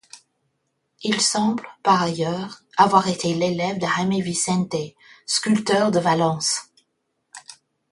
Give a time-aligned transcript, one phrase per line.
[1.03, 4.73] Il semble, par ailleurs, avoir été l'élève de Jaime Vicente,
[5.27, 6.71] sculpteur de Valence.